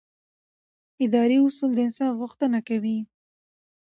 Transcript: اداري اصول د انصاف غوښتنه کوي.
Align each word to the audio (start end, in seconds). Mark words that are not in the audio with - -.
اداري 1.05 1.37
اصول 1.45 1.71
د 1.75 1.79
انصاف 1.87 2.13
غوښتنه 2.21 2.59
کوي. 2.67 2.97